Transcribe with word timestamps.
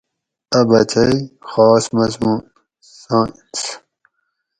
اۤ 0.57 0.63
بچئ 0.69 1.13
خاص 1.49 1.83
مضموُن 1.97 2.37
(سایٔنس 2.99 3.59